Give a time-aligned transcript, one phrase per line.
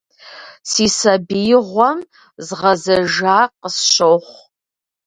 [0.69, 1.99] Си сабиигъуэм
[2.45, 4.39] згъэзэжа къысщохъу.